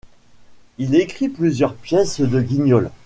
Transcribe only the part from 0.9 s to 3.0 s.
écrit plusieurs pièces de Guignol.